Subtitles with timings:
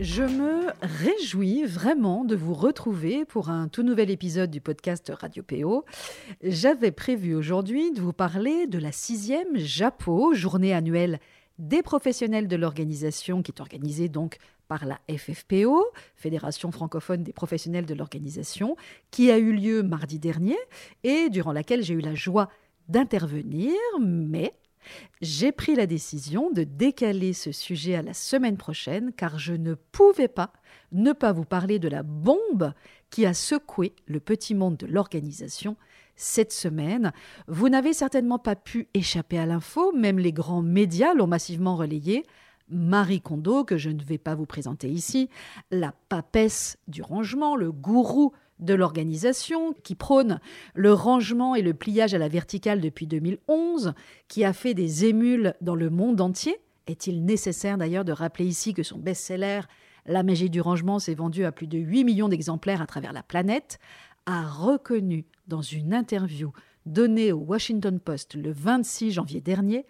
[0.00, 5.42] Je me réjouis vraiment de vous retrouver pour un tout nouvel épisode du podcast Radio
[5.42, 5.84] PO.
[6.42, 11.20] J'avais prévu aujourd'hui de vous parler de la sixième JAPO, journée annuelle
[11.58, 15.84] des professionnels de l'organisation, qui est organisée donc par la FFPO,
[16.16, 18.76] Fédération francophone des professionnels de l'organisation,
[19.10, 20.56] qui a eu lieu mardi dernier
[21.04, 22.48] et durant laquelle j'ai eu la joie
[22.88, 24.54] d'intervenir, mais
[25.20, 29.74] j'ai pris la décision de décaler ce sujet à la semaine prochaine car je ne
[29.74, 30.52] pouvais pas
[30.92, 32.72] ne pas vous parler de la bombe
[33.10, 35.76] qui a secoué le petit monde de l'organisation
[36.16, 37.12] cette semaine.
[37.48, 42.26] Vous n'avez certainement pas pu échapper à l'info, même les grands médias l'ont massivement relayé.
[42.68, 45.28] Marie Kondo, que je ne vais pas vous présenter ici,
[45.70, 50.40] la papesse du rangement, le gourou de l'organisation, qui prône
[50.74, 53.94] le rangement et le pliage à la verticale depuis 2011,
[54.28, 56.56] qui a fait des émules dans le monde entier.
[56.86, 59.60] Est-il nécessaire d'ailleurs de rappeler ici que son best-seller
[60.06, 63.22] La magie du rangement s'est vendu à plus de 8 millions d'exemplaires à travers la
[63.22, 63.78] planète,
[64.26, 66.52] a reconnu dans une interview
[66.86, 69.86] donnée au Washington Post le 26 janvier dernier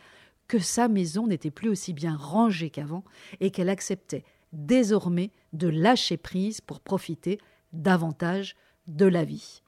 [0.49, 3.05] que sa maison n'était plus aussi bien rangée qu'avant
[3.41, 7.39] et qu'elle acceptait désormais de lâcher prise pour profiter
[7.73, 9.63] davantage de la vie.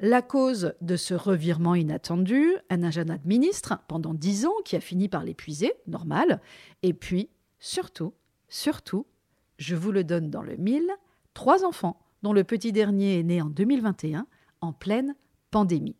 [0.00, 4.80] La cause de ce revirement inattendu, un agenda de ministre pendant dix ans qui a
[4.80, 6.40] fini par l'épuiser, normal,
[6.82, 8.14] et puis, surtout,
[8.48, 9.06] surtout,
[9.58, 10.88] je vous le donne dans le mille,
[11.34, 14.26] trois enfants, dont le petit dernier est né en 2021,
[14.60, 15.16] en pleine
[15.50, 15.96] pandémie.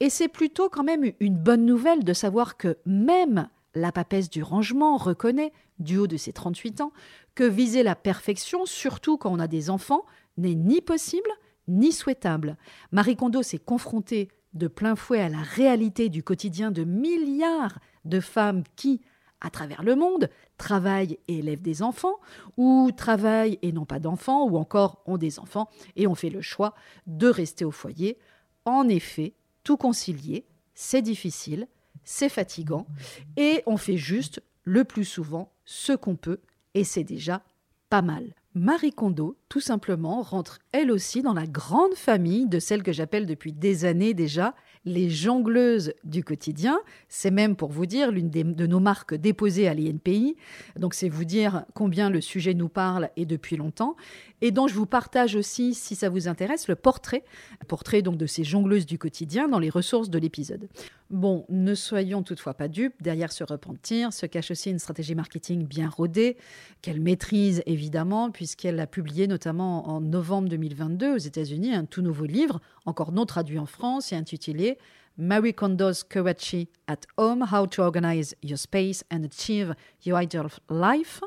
[0.00, 4.42] Et c'est plutôt quand même une bonne nouvelle de savoir que même la papesse du
[4.42, 6.92] rangement reconnaît, du haut de ses 38 ans,
[7.34, 10.04] que viser la perfection, surtout quand on a des enfants,
[10.38, 11.30] n'est ni possible
[11.68, 12.56] ni souhaitable.
[12.92, 18.20] Marie Kondo s'est confrontée de plein fouet à la réalité du quotidien de milliards de
[18.20, 19.02] femmes qui,
[19.40, 22.16] à travers le monde, travaillent et élèvent des enfants,
[22.56, 26.40] ou travaillent et n'ont pas d'enfants, ou encore ont des enfants et ont fait le
[26.40, 26.74] choix
[27.06, 28.18] de rester au foyer.
[28.64, 31.68] En effet, tout concilier, c'est difficile,
[32.04, 32.86] c'est fatigant,
[33.36, 36.40] et on fait juste, le plus souvent, ce qu'on peut,
[36.74, 37.42] et c'est déjà
[37.90, 38.34] pas mal.
[38.58, 43.24] Marie Kondo, tout simplement, rentre elle aussi dans la grande famille de celles que j'appelle
[43.24, 44.54] depuis des années déjà
[44.88, 46.78] les jongleuses du quotidien.
[47.08, 50.36] C'est même, pour vous dire, l'une de nos marques déposées à l'INPI.
[50.76, 53.96] Donc, c'est vous dire combien le sujet nous parle et depuis longtemps.
[54.40, 57.24] Et dont je vous partage aussi, si ça vous intéresse, le portrait.
[57.66, 60.68] Portrait donc de ces jongleuses du quotidien dans les ressources de l'épisode.
[61.10, 63.02] Bon, ne soyons toutefois pas dupes.
[63.02, 66.36] Derrière ce repentir se cache aussi une stratégie marketing bien rodée,
[66.82, 72.26] qu'elle maîtrise évidemment, puisqu'elle a publié notamment en novembre 2022 aux États-Unis un tout nouveau
[72.26, 74.78] livre, encore non traduit en France et intitulé
[75.18, 79.74] Marie Kondo's Karachi at Home How to Organize Your Space and Achieve
[80.06, 81.20] Your Ideal Life.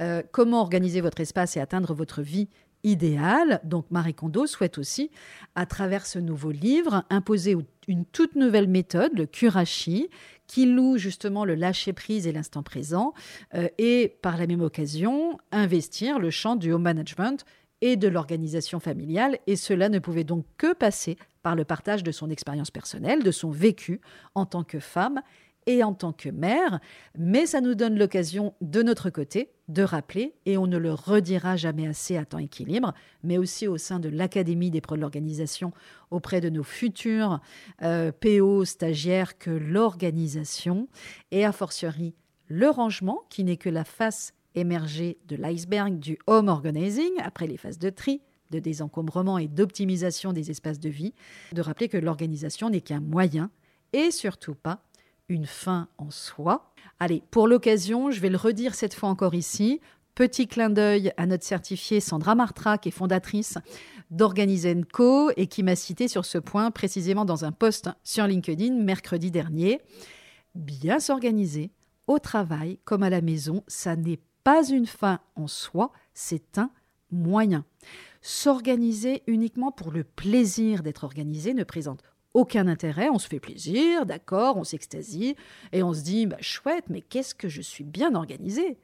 [0.00, 2.48] Euh, comment organiser votre espace et atteindre votre vie
[2.84, 3.60] idéale.
[3.64, 5.10] Donc Marie Kondo souhaite aussi,
[5.54, 7.56] à travers ce nouveau livre, imposer
[7.88, 10.10] une toute nouvelle méthode, le kurashi,
[10.46, 13.14] qui loue justement le lâcher-prise et l'instant présent,
[13.54, 17.44] euh, et par la même occasion, investir le champ du home management
[17.84, 22.12] et de l'organisation familiale, et cela ne pouvait donc que passer par le partage de
[22.12, 24.00] son expérience personnelle, de son vécu
[24.34, 25.20] en tant que femme
[25.66, 26.80] et en tant que mère,
[27.18, 31.56] mais ça nous donne l'occasion de notre côté de rappeler, et on ne le redira
[31.56, 35.70] jamais assez à temps équilibre, mais aussi au sein de l'Académie des pros de l'organisation
[36.10, 37.40] auprès de nos futurs
[37.82, 40.88] euh, PO stagiaires, que l'organisation,
[41.32, 42.14] et a fortiori
[42.46, 47.56] le rangement, qui n'est que la face émergée de l'iceberg du home organizing, après les
[47.56, 48.20] phases de tri,
[48.50, 51.14] de désencombrement et d'optimisation des espaces de vie,
[51.52, 53.50] de rappeler que l'organisation n'est qu'un moyen
[53.92, 54.80] et surtout pas
[55.28, 56.72] une fin en soi.
[57.00, 59.80] Allez, pour l'occasion, je vais le redire cette fois encore ici.
[60.14, 63.58] Petit clin d'œil à notre certifiée Sandra Martra, qui est fondatrice
[64.10, 68.74] d'Organizen Co et qui m'a cité sur ce point précisément dans un post sur LinkedIn
[68.82, 69.80] mercredi dernier.
[70.54, 71.72] Bien s'organiser
[72.06, 76.70] au travail comme à la maison, ça n'est pas une fin en soi, c'est un
[77.10, 77.64] moyen.
[78.20, 82.02] S'organiser uniquement pour le plaisir d'être organisé ne présente
[82.34, 85.36] aucun intérêt, on se fait plaisir, d'accord, on s'extasie,
[85.72, 88.76] et on se dit, bah, chouette, mais qu'est-ce que je suis bien organisé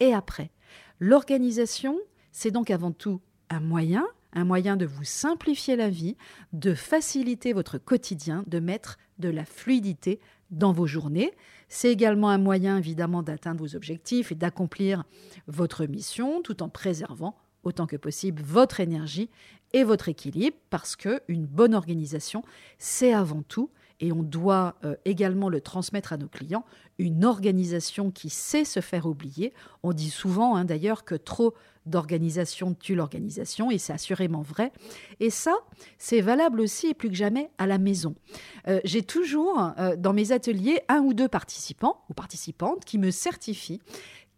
[0.00, 0.50] Et après,
[0.98, 1.98] l'organisation,
[2.32, 3.20] c'est donc avant tout
[3.50, 6.16] un moyen, un moyen de vous simplifier la vie,
[6.52, 10.20] de faciliter votre quotidien, de mettre de la fluidité
[10.50, 11.32] dans vos journées.
[11.68, 15.04] C'est également un moyen évidemment d'atteindre vos objectifs et d'accomplir
[15.46, 19.28] votre mission tout en préservant autant que possible votre énergie
[19.72, 22.42] et votre équilibre parce que une bonne organisation,
[22.78, 23.70] c'est avant tout
[24.00, 26.64] et on doit euh, également le transmettre à nos clients,
[26.98, 29.52] une organisation qui sait se faire oublier.
[29.82, 31.54] On dit souvent hein, d'ailleurs que trop
[31.86, 34.72] d'organisation tue l'organisation, et c'est assurément vrai.
[35.20, 35.54] Et ça,
[35.98, 38.16] c'est valable aussi et plus que jamais à la maison.
[38.66, 43.10] Euh, j'ai toujours euh, dans mes ateliers un ou deux participants ou participantes qui me
[43.10, 43.80] certifient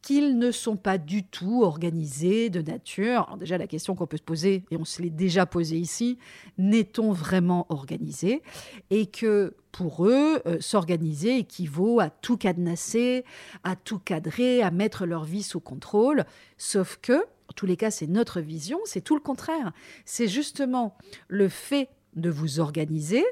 [0.02, 3.24] qu'ils ne sont pas du tout organisés de nature.
[3.26, 6.18] Alors déjà, la question qu'on peut se poser, et on se l'est déjà posée ici,
[6.56, 8.42] n'est-on vraiment organisé?
[8.90, 13.24] Et que pour eux, euh, s'organiser équivaut à tout cadenasser,
[13.64, 16.24] à tout cadrer, à mettre leur vie sous contrôle.
[16.56, 19.72] Sauf que, en tous les cas, c'est notre vision, c'est tout le contraire.
[20.04, 20.96] C'est justement
[21.28, 23.24] le fait de vous organiser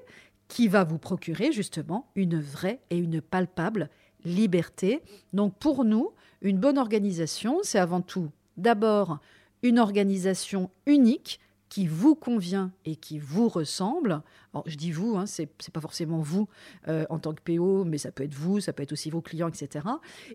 [0.48, 3.90] qui va vous procurer justement une vraie et une palpable
[4.24, 5.02] liberté.
[5.32, 6.10] Donc pour nous,
[6.43, 9.19] une bonne organisation, c'est avant tout d'abord
[9.62, 14.23] une organisation unique qui vous convient et qui vous ressemble.
[14.67, 16.49] Je dis vous, hein, ce n'est pas forcément vous
[16.88, 19.21] euh, en tant que PO, mais ça peut être vous, ça peut être aussi vos
[19.21, 19.85] clients, etc.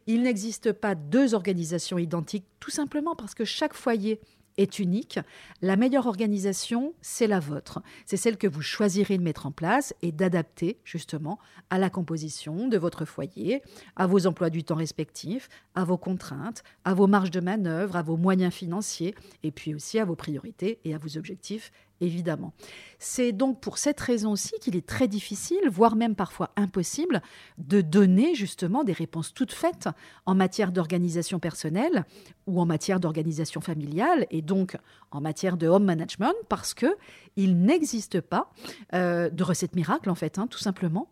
[0.08, 4.20] Il n'existe pas deux organisations identiques, tout simplement parce que chaque foyer
[4.58, 5.20] est unique.
[5.62, 7.82] La meilleure organisation, c'est la vôtre.
[8.06, 11.40] C'est celle que vous choisirez de mettre en place et d'adapter justement
[11.70, 13.62] à la composition de votre foyer,
[13.96, 18.02] à vos emplois du temps respectifs, à vos contraintes, à vos marges de manœuvre, à
[18.02, 21.72] vos moyens financiers et puis aussi à vos priorités et à vos objectifs
[22.02, 22.54] évidemment.
[23.00, 27.22] C'est donc pour cette raison aussi qu'il est très difficile, voire même parfois impossible,
[27.58, 29.88] de donner justement des réponses toutes faites
[30.26, 32.06] en matière d'organisation personnelle
[32.48, 34.78] ou en matière d'organisation familiale et donc
[35.12, 36.98] en matière de home management parce que
[37.38, 38.52] il n'existe pas
[38.94, 41.10] euh, de recette miracle en fait, hein, tout simplement.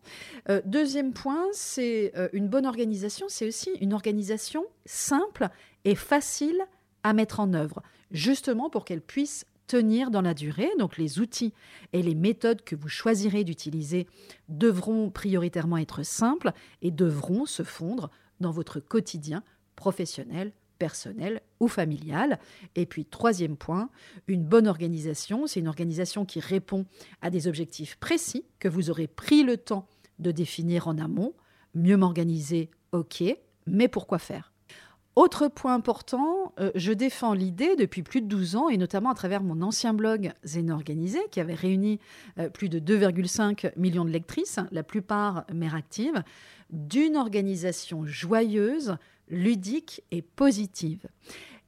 [0.50, 5.48] Euh, deuxième point, c'est euh, une bonne organisation, c'est aussi une organisation simple
[5.86, 6.60] et facile
[7.04, 7.82] à mettre en œuvre,
[8.12, 10.70] justement pour qu'elle puisse tenir dans la durée.
[10.80, 11.54] Donc les outils
[11.94, 14.08] et les méthodes que vous choisirez d'utiliser
[14.50, 16.52] devront prioritairement être simples
[16.82, 19.44] et devront se fondre dans votre quotidien
[19.76, 22.40] professionnel, personnel ou familial.
[22.76, 23.90] Et puis troisième point,
[24.28, 26.86] une bonne organisation, c'est une organisation qui répond
[27.22, 29.88] à des objectifs précis que vous aurez pris le temps
[30.18, 31.34] de définir en amont.
[31.76, 33.24] Mieux m'organiser, ok,
[33.68, 34.52] mais pourquoi faire?
[35.16, 39.16] Autre point important, euh, je défends l'idée depuis plus de 12 ans, et notamment à
[39.16, 42.00] travers mon ancien blog Zen Organisé, qui avait réuni
[42.38, 46.24] euh, plus de 2,5 millions de lectrices, la plupart mères actives,
[46.70, 48.98] d'une organisation joyeuse,
[49.30, 51.08] ludique et positive.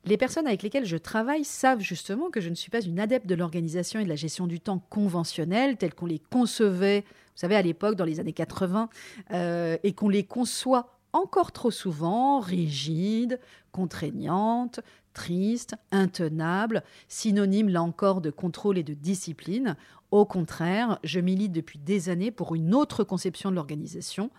[0.06, 3.28] Les personnes avec lesquelles je travaille savent justement que je ne suis pas une adepte
[3.28, 7.56] de l'organisation et de la gestion du temps conventionnelle, telle qu'on les concevait, vous savez,
[7.56, 8.90] à l'époque, dans les années 80,
[9.32, 13.40] euh, et qu'on les conçoit encore trop souvent rigide,
[13.72, 14.80] contraignante,
[15.14, 19.76] triste, intenable, synonyme là encore de contrôle et de discipline.
[20.12, 24.30] Au contraire, je milite depuis des années pour une autre conception de l'organisation,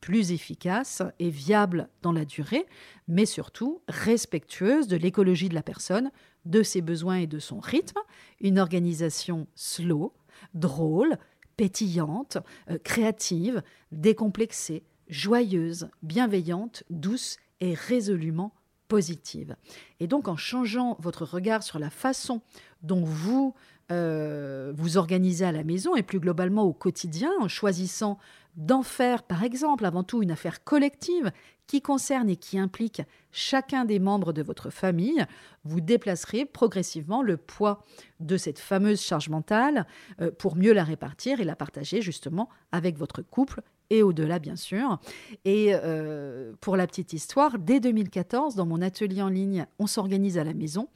[0.00, 2.66] plus efficace et viable dans la durée,
[3.08, 6.10] mais surtout respectueuse de l'écologie de la personne,
[6.44, 8.00] de ses besoins et de son rythme,
[8.40, 10.12] une organisation slow,
[10.54, 11.16] drôle,
[11.56, 13.62] pétillante, euh, créative,
[13.92, 18.52] décomplexée, joyeuse, bienveillante, douce et résolument
[18.88, 19.56] positive.
[20.00, 22.40] Et donc en changeant votre regard sur la façon
[22.82, 23.54] dont vous
[23.90, 28.18] euh, vous organisez à la maison et plus globalement au quotidien, en choisissant
[28.56, 31.30] d'en faire par exemple avant tout une affaire collective
[31.66, 35.24] qui concerne et qui implique chacun des membres de votre famille,
[35.64, 37.82] vous déplacerez progressivement le poids
[38.20, 39.86] de cette fameuse charge mentale
[40.20, 43.62] euh, pour mieux la répartir et la partager justement avec votre couple
[43.92, 44.98] et au-delà, bien sûr.
[45.44, 50.38] Et euh, pour la petite histoire, dès 2014, dans mon atelier en ligne On s'organise
[50.38, 50.88] à la maison,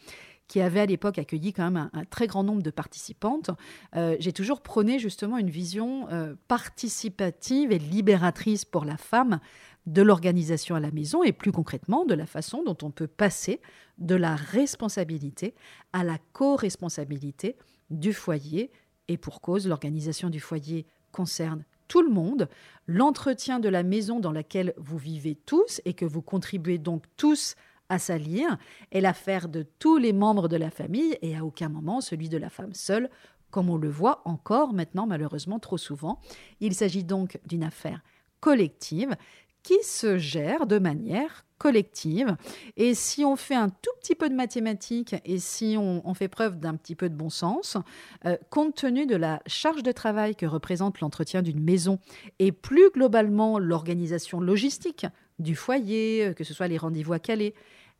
[0.49, 3.51] qui avait à l'époque accueilli quand même un, très grand nombre de participantes,
[3.97, 9.41] euh, j'ai toujours prôné justement une vision euh, participative et libératrice pour la femme
[9.85, 13.61] de l'organisation à la maison et plus concrètement de la façon dont on peut passer
[13.99, 15.55] de la responsabilité
[15.93, 17.57] à la co-responsabilité
[17.91, 18.71] du foyer.
[19.09, 22.49] Et pour cause, l'organisation du foyer concerne tout le monde,
[22.87, 27.55] l'entretien de la maison dans laquelle vous vivez tous et que vous contribuez donc tous
[27.89, 28.59] à salir
[28.91, 32.39] est l'affaire de tous les membres de la famille et à aucun moment celui de
[32.39, 33.11] la femme seule,
[33.51, 36.21] comme on le voit encore maintenant malheureusement trop souvent.
[36.61, 38.03] Il s'agit donc d'une affaire
[38.41, 39.17] collective
[39.63, 42.37] qui se gère de manière collective.
[42.77, 46.59] Et si on fait un tout petit peu de mathématiques et si on, fait preuve
[46.59, 47.77] d'un petit peu de bon sens,
[48.25, 51.99] euh, compte tenu de la charge de travail que représente l'entretien d'une maison
[52.39, 55.07] et plus globalement l'organisation logistique
[55.39, 57.55] du foyer, euh, que ce soit les rendez-vous à caler,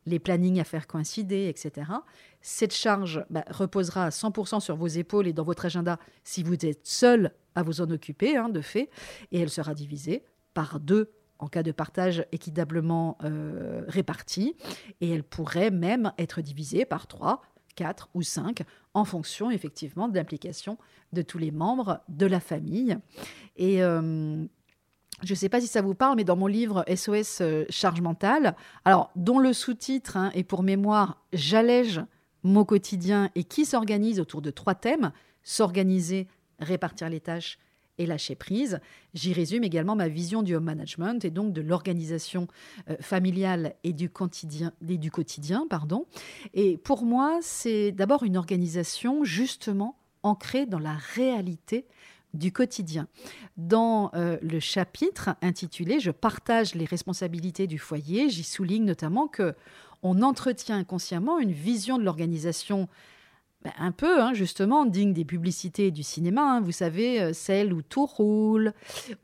[0.05, 1.91] les plannings à faire coïncider, etc.
[2.41, 6.65] Cette charge bah, reposera à 100% sur vos épaules et dans votre agenda si vous
[6.65, 8.89] êtes seul à vous en occuper, hein, de fait,
[9.31, 10.23] et elle sera divisée
[10.53, 14.55] par deux en cas de partage équitablement euh, réparti,
[15.01, 17.41] et elle pourrait même être divisée par 3,
[17.75, 18.63] 4 ou 5
[18.93, 20.77] en fonction effectivement de l'implication
[21.13, 22.97] de tous les membres de la famille.
[23.55, 24.43] Et euh,
[25.23, 28.01] je ne sais pas si ça vous parle, mais dans mon livre SOS euh, Charge
[28.01, 32.01] mentale, alors dont le sous-titre hein, est pour mémoire J'allège
[32.43, 35.11] mon quotidien et qui s'organise autour de trois thèmes
[35.43, 36.27] s'organiser,
[36.59, 37.57] répartir les tâches
[37.97, 38.79] et lâcher prise.
[39.13, 42.47] J'y résume également ma vision du home management et donc de l'organisation
[42.89, 46.05] euh, familiale et du quotidien, et du quotidien pardon.
[46.53, 51.85] Et pour moi, c'est d'abord une organisation justement ancrée dans la réalité
[52.33, 53.07] du quotidien.
[53.55, 59.55] Dans euh, le chapitre intitulé Je partage les responsabilités du foyer, j'y souligne notamment que
[60.03, 62.87] on entretient inconsciemment une vision de l'organisation
[63.63, 66.57] ben, un peu, hein, justement, digne des publicités du cinéma.
[66.57, 66.61] Hein.
[66.61, 68.71] vous savez, euh, celle où tout roule,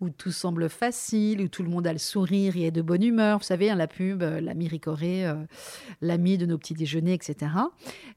[0.02, 3.04] où tout semble facile, où tout le monde a le sourire et est de bonne
[3.04, 3.38] humeur.
[3.38, 5.36] Vous savez, hein, la pub, euh, l'ami Ricoré, euh,
[6.02, 7.52] l'ami de nos petits déjeuners, etc.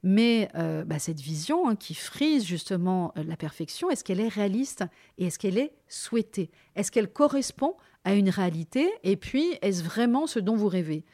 [0.03, 4.85] Mais bah, cette vision qui frise justement la perfection, est-ce qu'elle est réaliste
[5.19, 6.51] et est-ce qu'elle est souhaitée?
[6.77, 8.89] Est-ce qu'elle correspond à une réalité?
[9.03, 11.05] Et puis, est-ce vraiment ce dont vous rêvez?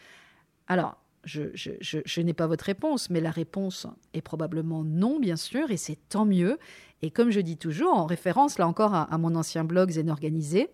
[0.69, 5.77] Alors, je, n'ai pas votre réponse, mais la réponse est probablement non, bien sûr, et
[5.77, 6.59] c'est tant mieux.
[7.03, 10.71] Et comme je dis toujours, en référence là encore à, mon ancien blog Zen Organisé,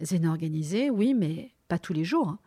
[0.00, 2.28] Zen Organisé, oui, mais pas tous les jours.
[2.28, 2.38] Hein.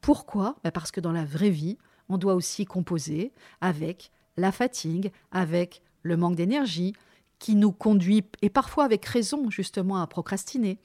[0.00, 0.56] Pourquoi?
[0.62, 5.82] Bah, Parce que dans la vraie vie, on doit aussi composer avec la fatigue, avec
[6.02, 6.94] le manque d'énergie,
[7.38, 10.78] qui nous conduit, et parfois avec raison justement, à procrastiner,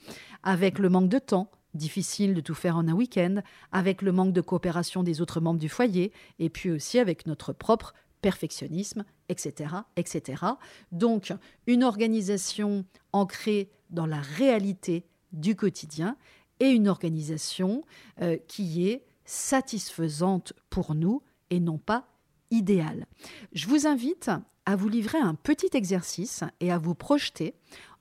[0.44, 4.34] avec le manque de temps, difficile de tout faire en un week-end, avec le manque
[4.34, 9.76] de coopération des autres membres du foyer, et puis aussi avec notre propre perfectionnisme, etc.,
[9.96, 10.44] etc.
[10.92, 11.34] Donc,
[11.68, 16.18] une organisation ancrée dans la réalité du quotidien
[16.60, 17.84] et une organisation
[18.22, 22.08] euh, qui est satisfaisante pour nous et non pas
[22.52, 23.06] idéale.
[23.54, 24.32] Je vous invite
[24.66, 27.56] à vous livrer un petit exercice et à vous projeter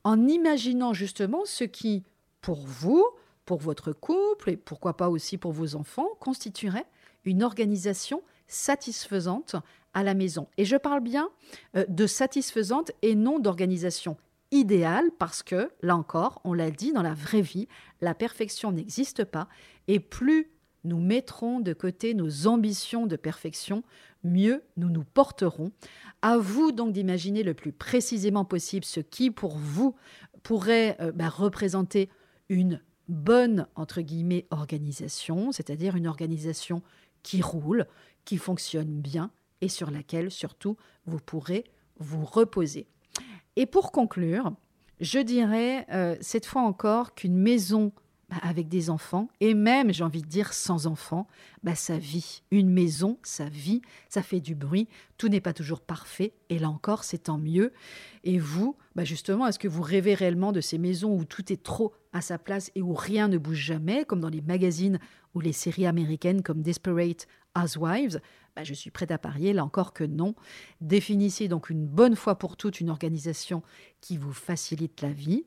[0.05, 2.05] en imaginant justement ce qui,
[2.41, 3.05] pour vous,
[3.49, 6.85] pour votre couple et pourquoi pas aussi pour vos enfants constituerait
[7.25, 9.57] une organisation satisfaisante
[9.95, 10.49] à la maison.
[10.59, 11.31] Et je parle bien
[11.75, 14.19] euh, de satisfaisante et non d'organisation
[14.51, 17.69] idéale parce que, là encore, on l'a dit, dans la vraie vie,
[18.03, 19.49] la perfection n'existe pas
[19.87, 20.51] et plus
[20.85, 23.83] nous mettrons de côté nos ambitions de perfection,
[24.25, 25.73] mieux nous nous porterons.
[26.21, 29.95] À vous donc d'imaginer le plus précisément possible ce qui, pour vous,
[30.43, 32.11] pourrait euh, bah, représenter
[32.51, 36.83] une bonne, entre guillemets, organisation, c'est-à-dire une organisation
[37.23, 37.87] qui roule,
[38.25, 41.65] qui fonctionne bien et sur laquelle surtout vous pourrez
[41.99, 42.87] vous reposer.
[43.57, 44.53] Et pour conclure,
[45.01, 47.93] je dirais euh, cette fois encore qu'une maison
[48.29, 51.27] bah, avec des enfants, et même, j'ai envie de dire, sans enfants,
[51.63, 52.43] bah, ça vit.
[52.51, 53.81] Une maison, ça vit,
[54.11, 57.73] ça fait du bruit, tout n'est pas toujours parfait, et là encore, c'est tant mieux.
[58.25, 61.63] Et vous, bah, justement, est-ce que vous rêvez réellement de ces maisons où tout est
[61.63, 64.99] trop à sa place et où rien ne bouge jamais, comme dans les magazines
[65.35, 68.21] ou les séries américaines comme Desperate Housewives?
[68.63, 70.35] Je suis prête à parier, là encore, que non.
[70.83, 73.63] Définissez donc une bonne fois pour toutes une organisation
[74.01, 75.47] qui vous facilite la vie.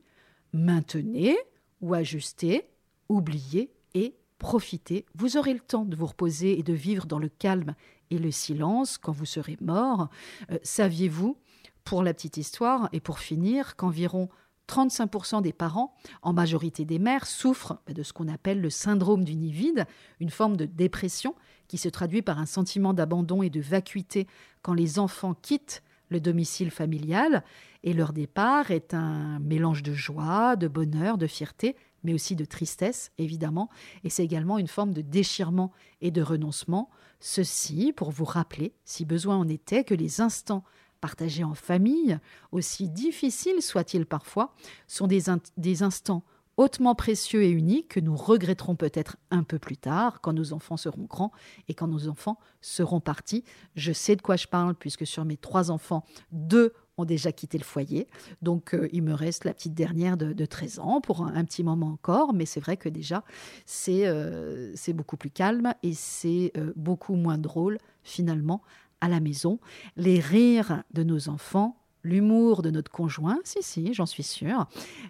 [0.52, 1.36] Maintenez
[1.80, 2.64] ou ajustez
[3.12, 5.06] oubliez et profitez.
[5.14, 7.74] Vous aurez le temps de vous reposer et de vivre dans le calme
[8.10, 10.08] et le silence quand vous serez mort.
[10.50, 11.36] Euh, saviez-vous,
[11.84, 14.28] pour la petite histoire et pour finir, qu'environ
[14.68, 19.34] 35% des parents, en majorité des mères, souffrent de ce qu'on appelle le syndrome du
[19.34, 19.86] nid vide,
[20.20, 21.34] une forme de dépression
[21.68, 24.26] qui se traduit par un sentiment d'abandon et de vacuité
[24.62, 27.42] quand les enfants quittent le domicile familial
[27.82, 32.44] et leur départ est un mélange de joie, de bonheur, de fierté mais aussi de
[32.44, 33.68] tristesse, évidemment,
[34.04, 36.90] et c'est également une forme de déchirement et de renoncement.
[37.20, 40.64] Ceci pour vous rappeler, si besoin en était, que les instants
[41.00, 42.18] partagés en famille,
[42.52, 44.54] aussi difficiles soient-ils parfois,
[44.86, 45.24] sont des,
[45.56, 46.24] des instants
[46.56, 50.76] hautement précieux et uniques que nous regretterons peut-être un peu plus tard, quand nos enfants
[50.76, 51.32] seront grands
[51.68, 53.44] et quand nos enfants seront partis.
[53.74, 57.58] Je sais de quoi je parle, puisque sur mes trois enfants, deux ont déjà quitté
[57.58, 58.08] le foyer.
[58.42, 61.92] Donc, euh, il me reste la petite dernière de, 13 ans pour un, petit moment
[61.92, 62.34] encore.
[62.34, 63.24] Mais c'est vrai que déjà,
[63.64, 68.62] c'est euh, beaucoup plus calme et c'est euh, beaucoup moins drôle, finalement,
[69.00, 69.58] à la maison.
[69.96, 74.66] Les rires de nos enfants, l'humour de notre conjoint, si, si, j'en suis sûre,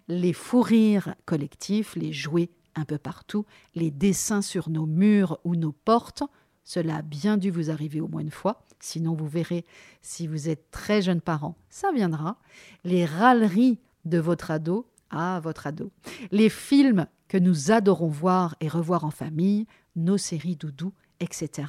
[0.09, 5.57] les fous rires collectifs, les jouets un peu partout, les dessins sur nos murs ou
[5.57, 6.23] nos portes,
[6.64, 8.64] cela a bien dû vous arriver au moins une fois.
[8.81, 9.64] Sinon, vous verrez,
[10.00, 12.38] si vous êtes très jeune parent, ça viendra.
[12.85, 15.90] Les râleries de votre ado à votre ado.
[16.31, 21.69] Les films que nous adorons voir et revoir en famille, nos séries doudou, etc.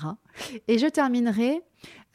[0.67, 1.62] Et je terminerai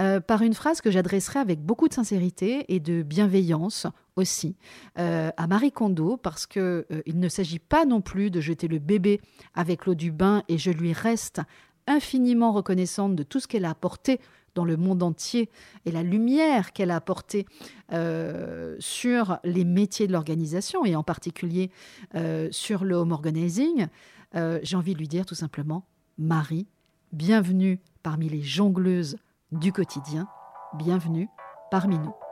[0.01, 4.57] euh, par une phrase que j'adresserai avec beaucoup de sincérité et de bienveillance aussi
[4.99, 8.67] euh, à Marie Kondo, parce qu'il euh, il ne s'agit pas non plus de jeter
[8.69, 9.21] le bébé
[9.55, 11.41] avec l'eau du bain, et je lui reste
[11.89, 14.21] infiniment reconnaissante de tout ce qu'elle a apporté
[14.55, 15.49] dans le monde entier
[15.85, 17.47] et la lumière qu'elle a apportée
[17.93, 21.71] euh, sur les métiers de l'organisation et en particulier
[22.15, 23.87] euh, sur le home organizing,
[24.35, 25.85] euh, j'ai envie de lui dire tout simplement,
[26.19, 26.67] Marie,
[27.13, 29.17] bienvenue parmi les jongleuses
[29.53, 30.29] du quotidien,
[30.77, 31.29] bienvenue
[31.71, 32.28] parmi nous.